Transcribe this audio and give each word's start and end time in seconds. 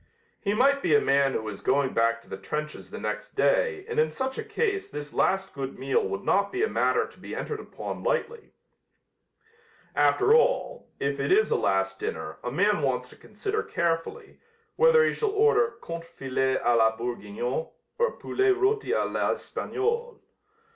He 0.41 0.55
might 0.55 0.81
be 0.81 0.95
a 0.95 0.99
man 0.99 1.33
who 1.33 1.43
was 1.43 1.61
going 1.61 1.93
back 1.93 2.23
to 2.23 2.27
the 2.27 2.35
trenches 2.35 2.89
the 2.89 2.97
next 2.99 3.35
day 3.35 3.85
and 3.87 3.99
in 3.99 4.09
such 4.09 4.39
a 4.39 4.43
case 4.43 4.89
this 4.89 5.13
last 5.13 5.53
good 5.53 5.77
meal 5.77 6.01
would 6.03 6.23
not 6.23 6.51
be 6.51 6.63
a 6.63 6.67
matter 6.67 7.05
to 7.05 7.19
be 7.19 7.35
entered 7.35 7.59
upon 7.59 8.01
lightly. 8.01 8.55
After 9.93 10.33
all, 10.33 10.89
if 10.99 11.19
it 11.19 11.31
is 11.31 11.51
a 11.51 11.55
last 11.55 11.99
dinner 11.99 12.39
a 12.43 12.49
man 12.51 12.81
wants 12.81 13.09
to 13.09 13.15
consider 13.15 13.61
carefully, 13.61 14.39
whether 14.75 15.05
he 15.05 15.13
shall 15.13 15.29
order 15.29 15.75
contrefilet 15.83 16.63
à 16.63 16.75
la 16.75 16.97
Bourguignon 16.97 17.69
or 17.99 18.17
poulet 18.17 18.57
roti 18.57 18.89
à 18.89 19.05
l'Espagnol. 19.05 20.19